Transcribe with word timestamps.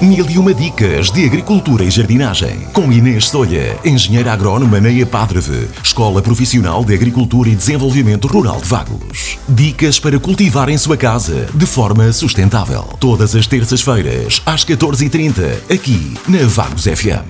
Mil 0.00 0.28
e 0.28 0.36
uma 0.36 0.52
dicas 0.52 1.10
de 1.10 1.24
agricultura 1.24 1.82
e 1.82 1.90
jardinagem. 1.90 2.68
Com 2.74 2.92
Inês 2.92 3.30
Solha, 3.30 3.78
engenheira 3.82 4.30
agrónoma 4.30 4.78
na 4.78 4.90
EPADREV, 4.90 5.70
Escola 5.82 6.20
Profissional 6.20 6.84
de 6.84 6.92
Agricultura 6.92 7.48
e 7.48 7.56
Desenvolvimento 7.56 8.28
Rural 8.28 8.60
de 8.60 8.68
Vagos. 8.68 9.38
Dicas 9.48 9.98
para 9.98 10.20
cultivar 10.20 10.68
em 10.68 10.76
sua 10.76 10.98
casa 10.98 11.46
de 11.54 11.64
forma 11.64 12.12
sustentável. 12.12 12.82
Todas 13.00 13.34
as 13.34 13.46
terças-feiras, 13.46 14.42
às 14.44 14.66
14h30, 14.66 15.72
aqui 15.72 16.14
na 16.28 16.46
Vagos 16.46 16.84
FM. 16.84 17.24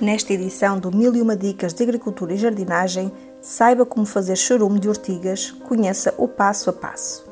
Nesta 0.00 0.32
edição 0.32 0.80
do 0.80 0.90
Mil 0.90 1.14
e 1.14 1.20
uma 1.20 1.36
dicas 1.36 1.74
de 1.74 1.82
agricultura 1.82 2.32
e 2.32 2.38
jardinagem, 2.38 3.12
saiba 3.42 3.84
como 3.84 4.06
fazer 4.06 4.36
chorume 4.36 4.80
de 4.80 4.88
ortigas, 4.88 5.50
conheça 5.68 6.14
o 6.16 6.26
passo 6.26 6.70
a 6.70 6.72
passo. 6.72 7.29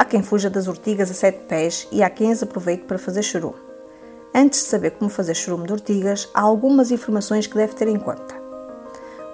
Há 0.00 0.04
quem 0.04 0.22
fuja 0.22 0.48
das 0.48 0.68
ortigas 0.68 1.10
a 1.10 1.14
sete 1.14 1.40
pés 1.48 1.88
e 1.90 2.04
há 2.04 2.08
quem 2.08 2.30
as 2.30 2.40
aproveite 2.40 2.84
para 2.84 3.00
fazer 3.00 3.20
churume. 3.20 3.56
Antes 4.32 4.60
de 4.60 4.66
saber 4.66 4.92
como 4.92 5.10
fazer 5.10 5.34
churume 5.34 5.66
de 5.66 5.72
ortigas, 5.72 6.28
há 6.32 6.40
algumas 6.40 6.92
informações 6.92 7.48
que 7.48 7.56
deve 7.56 7.74
ter 7.74 7.88
em 7.88 7.98
conta. 7.98 8.32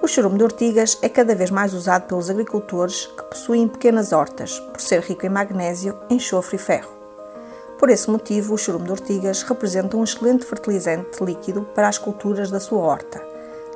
O 0.01 0.09
churume 0.09 0.39
de 0.39 0.45
ortigas 0.45 0.97
é 1.03 1.09
cada 1.11 1.35
vez 1.35 1.51
mais 1.51 1.75
usado 1.75 2.07
pelos 2.07 2.31
agricultores 2.31 3.05
que 3.05 3.25
possuem 3.25 3.69
pequenas 3.69 4.11
hortas, 4.11 4.59
por 4.59 4.81
ser 4.81 5.03
rico 5.03 5.27
em 5.27 5.29
magnésio, 5.29 5.99
enxofre 6.09 6.57
e 6.57 6.59
ferro. 6.59 6.95
Por 7.79 7.91
esse 7.91 8.11
motivo, 8.11 8.55
o 8.55 8.59
churume 8.59 8.87
de 8.87 8.93
ortigas 8.93 9.43
representa 9.43 9.99
um 9.99 10.03
excelente 10.03 10.47
fertilizante 10.47 11.23
líquido 11.23 11.69
para 11.75 11.89
as 11.89 11.99
culturas 11.99 12.51
da 12.51 12.59
sua 12.59 12.79
horta, 12.79 13.23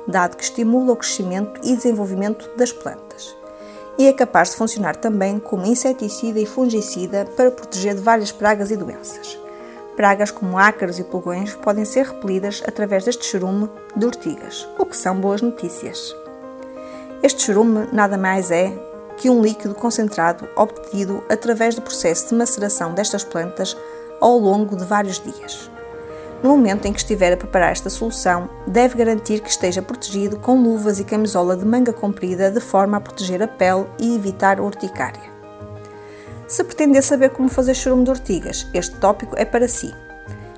dado 0.07 0.35
que 0.35 0.43
estimula 0.43 0.93
o 0.93 0.95
crescimento 0.95 1.61
e 1.63 1.75
desenvolvimento 1.75 2.49
das 2.57 2.71
plantas 2.71 3.37
e 3.99 4.07
é 4.07 4.13
capaz 4.13 4.51
de 4.51 4.55
funcionar 4.55 4.95
também 4.95 5.37
como 5.39 5.65
inseticida 5.65 6.39
e 6.39 6.45
fungicida 6.45 7.25
para 7.35 7.51
proteger 7.51 7.95
de 7.95 8.01
várias 8.01 8.31
pragas 8.31 8.71
e 8.71 8.77
doenças. 8.77 9.37
Pragas 9.97 10.31
como 10.31 10.57
ácaros 10.57 10.97
e 10.97 11.03
pulgões 11.03 11.53
podem 11.55 11.83
ser 11.83 12.05
repelidas 12.05 12.63
através 12.65 13.03
deste 13.03 13.25
churume 13.25 13.69
de 13.93 14.05
ortigas, 14.05 14.65
o 14.79 14.85
que 14.85 14.95
são 14.95 15.19
boas 15.19 15.41
notícias. 15.41 16.15
Este 17.21 17.43
churume 17.43 17.89
nada 17.91 18.17
mais 18.17 18.49
é 18.49 18.71
que 19.17 19.29
um 19.29 19.41
líquido 19.41 19.75
concentrado 19.75 20.47
obtido 20.55 21.21
através 21.27 21.75
do 21.75 21.81
processo 21.81 22.29
de 22.29 22.35
maceração 22.35 22.93
destas 22.93 23.25
plantas 23.25 23.75
ao 24.21 24.39
longo 24.39 24.77
de 24.77 24.85
vários 24.85 25.19
dias. 25.19 25.69
No 26.41 26.51
momento 26.51 26.85
em 26.85 26.93
que 26.93 26.99
estiver 26.99 27.33
a 27.33 27.37
preparar 27.37 27.71
esta 27.71 27.89
solução, 27.89 28.49
deve 28.65 28.97
garantir 28.97 29.41
que 29.41 29.49
esteja 29.49 29.81
protegido 29.81 30.39
com 30.39 30.61
luvas 30.61 30.97
e 30.97 31.03
camisola 31.03 31.55
de 31.55 31.65
manga 31.65 31.91
comprida 31.91 32.49
de 32.49 32.61
forma 32.61 32.95
a 32.95 33.01
proteger 33.01 33.43
a 33.43 33.47
pele 33.47 33.85
e 33.99 34.15
evitar 34.15 34.61
urticária. 34.61 35.29
Se 36.47 36.63
pretender 36.63 37.03
saber 37.03 37.31
como 37.31 37.49
fazer 37.49 37.73
churume 37.73 38.05
de 38.05 38.09
ortigas, 38.09 38.65
este 38.73 38.95
tópico 38.95 39.35
é 39.37 39.43
para 39.43 39.67
si. 39.67 39.93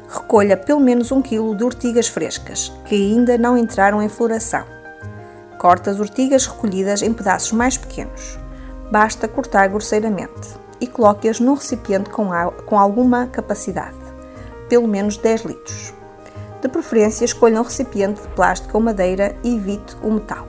Recolha 0.07 0.55
pelo 0.55 0.79
menos 0.79 1.11
1 1.11 1.21
kg 1.23 1.55
de 1.55 1.63
ortigas 1.63 2.07
frescas, 2.07 2.71
que 2.85 2.93
ainda 2.93 3.37
não 3.37 3.57
entraram 3.57 4.03
em 4.03 4.09
floração. 4.09 4.65
Corte 5.57 5.89
as 5.89 5.99
ortigas 5.99 6.45
recolhidas 6.45 7.02
em 7.02 7.11
pedaços 7.11 7.52
mais 7.53 7.75
pequenos. 7.75 8.37
Basta 8.91 9.27
cortar 9.27 9.67
grosseiramente 9.67 10.59
e 10.79 10.85
coloque-as 10.85 11.39
num 11.39 11.55
recipiente 11.55 12.09
com, 12.09 12.29
com 12.65 12.77
alguma 12.77 13.27
capacidade 13.27 14.00
pelo 14.72 14.88
menos 14.88 15.17
10 15.17 15.41
litros. 15.41 15.94
De 16.61 16.69
preferência, 16.69 17.25
escolha 17.25 17.59
um 17.59 17.64
recipiente 17.64 18.22
de 18.22 18.27
plástico 18.30 18.77
ou 18.77 18.81
madeira 18.81 19.36
e 19.44 19.58
evite 19.58 19.97
o 20.02 20.09
metal. 20.09 20.47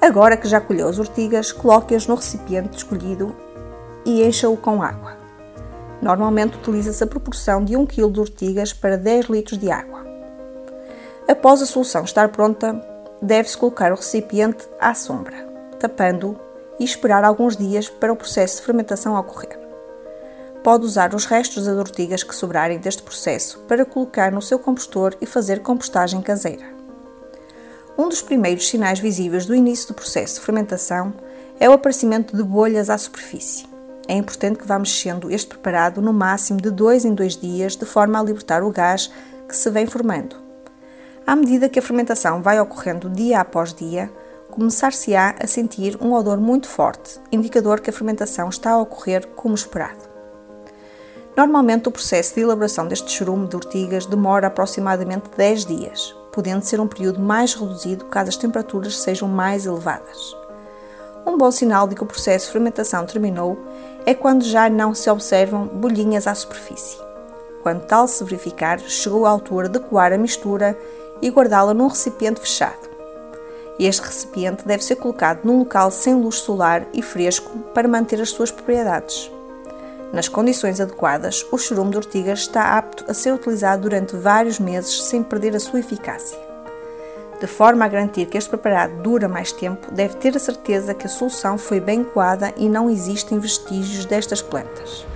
Agora 0.00 0.36
que 0.36 0.48
já 0.48 0.60
colheu 0.60 0.88
as 0.88 0.98
ortigas, 0.98 1.52
coloque-as 1.52 2.08
no 2.08 2.16
recipiente 2.16 2.76
escolhido 2.76 3.32
e 4.04 4.24
encha-o 4.24 4.56
com 4.56 4.82
água. 4.82 5.16
Normalmente 6.02 6.56
utiliza-se 6.56 7.04
a 7.04 7.06
proporção 7.06 7.64
de 7.64 7.76
1 7.76 7.86
kg 7.86 8.10
de 8.10 8.18
ortigas 8.18 8.72
para 8.72 8.96
10 8.96 9.26
litros 9.26 9.56
de 9.56 9.70
água. 9.70 10.04
Após 11.28 11.62
a 11.62 11.66
solução 11.66 12.02
estar 12.02 12.28
pronta, 12.30 12.84
deve-se 13.22 13.56
colocar 13.56 13.92
o 13.92 13.96
recipiente 13.96 14.66
à 14.80 14.94
sombra, 14.94 15.36
tapando-o 15.78 16.36
e 16.80 16.84
esperar 16.84 17.22
alguns 17.22 17.56
dias 17.56 17.88
para 17.88 18.12
o 18.12 18.16
processo 18.16 18.56
de 18.56 18.66
fermentação 18.66 19.14
ocorrer 19.14 19.67
pode 20.68 20.84
usar 20.84 21.14
os 21.14 21.24
restos 21.24 21.64
das 21.64 21.78
ortigas 21.78 22.22
que 22.22 22.36
sobrarem 22.36 22.78
deste 22.78 23.02
processo 23.02 23.58
para 23.60 23.86
colocar 23.86 24.30
no 24.30 24.42
seu 24.42 24.58
compostor 24.58 25.16
e 25.18 25.24
fazer 25.24 25.62
compostagem 25.62 26.20
caseira. 26.20 26.66
Um 27.96 28.06
dos 28.06 28.20
primeiros 28.20 28.68
sinais 28.68 28.98
visíveis 28.98 29.46
do 29.46 29.54
início 29.54 29.88
do 29.88 29.94
processo 29.94 30.34
de 30.34 30.40
fermentação 30.42 31.14
é 31.58 31.70
o 31.70 31.72
aparecimento 31.72 32.36
de 32.36 32.42
bolhas 32.42 32.90
à 32.90 32.98
superfície. 32.98 33.66
É 34.06 34.12
importante 34.12 34.58
que 34.58 34.66
vá 34.66 34.78
mexendo 34.78 35.30
este 35.30 35.48
preparado 35.48 36.02
no 36.02 36.12
máximo 36.12 36.60
de 36.60 36.70
2 36.70 37.06
em 37.06 37.14
2 37.14 37.38
dias, 37.38 37.74
de 37.74 37.86
forma 37.86 38.20
a 38.20 38.22
libertar 38.22 38.62
o 38.62 38.70
gás 38.70 39.10
que 39.48 39.56
se 39.56 39.70
vem 39.70 39.86
formando. 39.86 40.36
À 41.26 41.34
medida 41.34 41.70
que 41.70 41.78
a 41.78 41.82
fermentação 41.82 42.42
vai 42.42 42.60
ocorrendo 42.60 43.08
dia 43.08 43.40
após 43.40 43.72
dia, 43.72 44.12
começar-se-á 44.50 45.34
a 45.42 45.46
sentir 45.46 45.96
um 45.98 46.12
odor 46.12 46.38
muito 46.38 46.68
forte, 46.68 47.18
indicador 47.32 47.80
que 47.80 47.88
a 47.88 47.92
fermentação 47.94 48.50
está 48.50 48.72
a 48.72 48.82
ocorrer 48.82 49.26
como 49.28 49.54
esperado. 49.54 50.07
Normalmente, 51.38 51.86
o 51.86 51.92
processo 51.92 52.34
de 52.34 52.40
elaboração 52.40 52.88
deste 52.88 53.12
churume 53.12 53.46
de 53.46 53.54
ortigas 53.54 54.04
demora 54.06 54.48
aproximadamente 54.48 55.30
10 55.36 55.66
dias, 55.66 56.12
podendo 56.32 56.64
ser 56.64 56.80
um 56.80 56.88
período 56.88 57.20
mais 57.20 57.54
reduzido 57.54 58.06
caso 58.06 58.30
as 58.30 58.36
temperaturas 58.36 58.98
sejam 58.98 59.28
mais 59.28 59.64
elevadas. 59.64 60.36
Um 61.24 61.38
bom 61.38 61.52
sinal 61.52 61.86
de 61.86 61.94
que 61.94 62.02
o 62.02 62.06
processo 62.06 62.46
de 62.46 62.52
fermentação 62.54 63.06
terminou 63.06 63.56
é 64.04 64.14
quando 64.14 64.42
já 64.42 64.68
não 64.68 64.92
se 64.92 65.08
observam 65.08 65.68
bolhinhas 65.68 66.26
à 66.26 66.34
superfície. 66.34 66.98
Quando 67.62 67.86
tal 67.86 68.08
se 68.08 68.24
verificar, 68.24 68.80
chegou 68.80 69.24
a 69.24 69.30
altura 69.30 69.68
de 69.68 69.78
coar 69.78 70.12
a 70.12 70.18
mistura 70.18 70.76
e 71.22 71.30
guardá-la 71.30 71.72
num 71.72 71.86
recipiente 71.86 72.40
fechado. 72.40 72.88
Este 73.78 74.02
recipiente 74.02 74.66
deve 74.66 74.82
ser 74.82 74.96
colocado 74.96 75.44
num 75.44 75.60
local 75.60 75.92
sem 75.92 76.20
luz 76.20 76.40
solar 76.40 76.84
e 76.92 77.00
fresco 77.00 77.56
para 77.72 77.86
manter 77.86 78.20
as 78.20 78.30
suas 78.30 78.50
propriedades. 78.50 79.30
Nas 80.12 80.26
condições 80.26 80.80
adequadas, 80.80 81.44
o 81.52 81.58
churume 81.58 81.90
de 81.90 81.98
ortigas 81.98 82.40
está 82.40 82.78
apto 82.78 83.04
a 83.08 83.12
ser 83.12 83.32
utilizado 83.32 83.82
durante 83.82 84.16
vários 84.16 84.58
meses 84.58 85.02
sem 85.02 85.22
perder 85.22 85.54
a 85.54 85.60
sua 85.60 85.80
eficácia. 85.80 86.38
De 87.38 87.46
forma 87.46 87.84
a 87.84 87.88
garantir 87.88 88.26
que 88.26 88.38
este 88.38 88.48
preparado 88.48 89.02
dura 89.02 89.28
mais 89.28 89.52
tempo, 89.52 89.92
deve 89.92 90.16
ter 90.16 90.34
a 90.34 90.40
certeza 90.40 90.94
que 90.94 91.06
a 91.06 91.10
solução 91.10 91.58
foi 91.58 91.78
bem 91.78 92.02
coada 92.02 92.52
e 92.56 92.68
não 92.68 92.90
existem 92.90 93.38
vestígios 93.38 94.06
destas 94.06 94.40
plantas. 94.40 95.06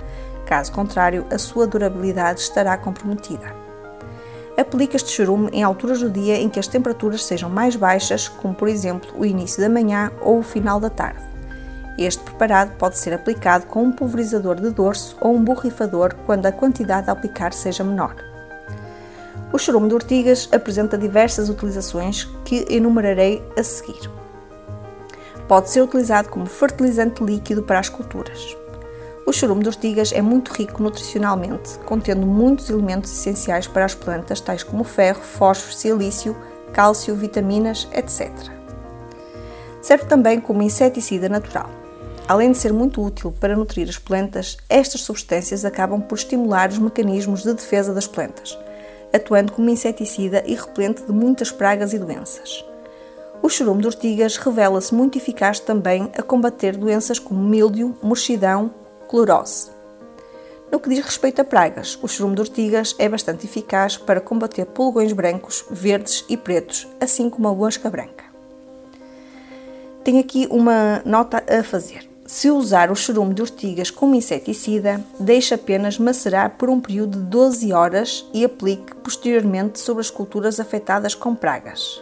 Caso 0.45 0.71
contrário, 0.71 1.25
a 1.31 1.39
sua 1.39 1.65
durabilidade 1.65 2.41
estará 2.41 2.77
comprometida. 2.77 3.53
Aplique 4.55 4.95
este 4.95 5.09
churume 5.09 5.49
em 5.51 5.63
alturas 5.63 5.99
do 5.99 6.09
dia 6.09 6.37
em 6.37 6.47
que 6.47 6.59
as 6.59 6.67
temperaturas 6.67 7.25
sejam 7.25 7.49
mais 7.49 7.75
baixas, 7.75 8.27
como 8.27 8.53
por 8.53 8.67
exemplo 8.67 9.09
o 9.17 9.25
início 9.25 9.59
da 9.59 9.67
manhã 9.67 10.11
ou 10.21 10.39
o 10.39 10.43
final 10.43 10.79
da 10.79 10.91
tarde. 10.91 11.32
Este 11.97 12.23
preparado 12.23 12.75
pode 12.77 12.97
ser 12.97 13.13
aplicado 13.13 13.67
com 13.67 13.83
um 13.83 13.91
pulverizador 13.91 14.55
de 14.59 14.71
dorso 14.71 15.15
ou 15.21 15.35
um 15.35 15.43
borrifador 15.43 16.15
quando 16.25 16.45
a 16.47 16.51
quantidade 16.51 17.09
a 17.09 17.13
aplicar 17.13 17.53
seja 17.53 17.83
menor. 17.83 18.15
O 19.51 19.59
churume 19.59 19.87
de 19.87 19.93
ortigas 19.93 20.49
apresenta 20.51 20.97
diversas 20.97 21.47
utilizações 21.49 22.27
que 22.43 22.65
enumerarei 22.67 23.43
a 23.55 23.61
seguir. 23.61 24.09
Pode 25.47 25.69
ser 25.69 25.81
utilizado 25.81 26.29
como 26.29 26.47
fertilizante 26.47 27.23
líquido 27.23 27.61
para 27.61 27.77
as 27.77 27.89
culturas. 27.89 28.57
O 29.27 29.31
churume 29.31 29.61
de 29.61 29.69
ortigas 29.69 30.11
é 30.11 30.21
muito 30.21 30.51
rico 30.51 30.81
nutricionalmente, 30.81 31.77
contendo 31.85 32.25
muitos 32.25 32.69
elementos 32.69 33.11
essenciais 33.11 33.67
para 33.67 33.85
as 33.85 33.93
plantas, 33.93 34.41
tais 34.41 34.63
como 34.63 34.83
ferro, 34.83 35.21
fósforo, 35.21 35.73
silício, 35.73 36.35
cálcio, 36.73 37.15
vitaminas, 37.15 37.87
etc. 37.93 38.31
Serve 39.81 40.05
também 40.05 40.41
como 40.41 40.63
inseticida 40.63 41.29
natural. 41.29 41.82
Além 42.27 42.51
de 42.51 42.57
ser 42.57 42.71
muito 42.71 43.01
útil 43.01 43.33
para 43.37 43.55
nutrir 43.55 43.89
as 43.89 43.97
plantas, 43.97 44.57
estas 44.69 45.01
substâncias 45.01 45.65
acabam 45.65 46.01
por 46.01 46.17
estimular 46.17 46.69
os 46.69 46.79
mecanismos 46.79 47.43
de 47.43 47.53
defesa 47.53 47.93
das 47.93 48.07
plantas, 48.07 48.57
atuando 49.13 49.51
como 49.51 49.69
inseticida 49.69 50.41
e 50.45 50.55
repelente 50.55 51.03
de 51.03 51.11
muitas 51.11 51.51
pragas 51.51 51.91
e 51.91 51.99
doenças. 51.99 52.63
O 53.41 53.49
churume 53.49 53.81
de 53.81 53.87
ortigas 53.87 54.37
revela-se 54.37 54.95
muito 54.95 55.17
eficaz 55.17 55.59
também 55.59 56.09
a 56.17 56.23
combater 56.23 56.77
doenças 56.77 57.19
como 57.19 57.43
míldio, 57.43 57.93
murchidão, 58.01 58.73
clorose. 59.09 59.69
No 60.71 60.79
que 60.79 60.89
diz 60.89 61.03
respeito 61.03 61.41
a 61.41 61.43
pragas, 61.43 61.99
o 62.01 62.07
churume 62.07 62.35
de 62.35 62.41
ortigas 62.41 62.95
é 62.97 63.09
bastante 63.09 63.45
eficaz 63.45 63.97
para 63.97 64.21
combater 64.21 64.65
pulgões 64.65 65.11
brancos, 65.11 65.65
verdes 65.69 66.23
e 66.29 66.37
pretos, 66.37 66.87
assim 67.01 67.29
como 67.29 67.49
a 67.49 67.53
mosca 67.53 67.89
branca. 67.89 68.23
Tenho 70.05 70.21
aqui 70.21 70.47
uma 70.49 71.01
nota 71.05 71.43
a 71.47 71.61
fazer. 71.63 72.12
Se 72.25 72.49
usar 72.49 72.89
o 72.89 72.95
churume 72.95 73.33
de 73.33 73.41
ortigas 73.41 73.91
como 73.91 74.15
inseticida, 74.15 75.03
deixe 75.19 75.53
apenas 75.53 75.99
macerar 75.99 76.51
por 76.57 76.69
um 76.69 76.79
período 76.79 77.19
de 77.19 77.25
12 77.25 77.73
horas 77.73 78.25
e 78.33 78.45
aplique 78.45 78.95
posteriormente 78.95 79.79
sobre 79.79 80.01
as 80.01 80.09
culturas 80.09 80.59
afetadas 80.59 81.13
com 81.13 81.35
pragas. 81.35 82.01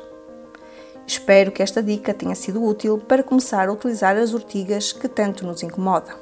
Espero 1.08 1.52
que 1.52 1.64
esta 1.64 1.82
dica 1.82 2.14
tenha 2.14 2.36
sido 2.36 2.64
útil 2.64 3.00
para 3.00 3.24
começar 3.24 3.68
a 3.68 3.74
utilizar 3.74 4.16
as 4.16 4.34
ortigas 4.34 4.94
que 4.94 5.08
tanto 5.08 5.46
nos 5.46 5.64
incomodam. 5.64 6.16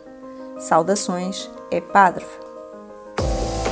Saudações, 0.58 1.50
é 1.70 1.82
Padre. 1.82 2.26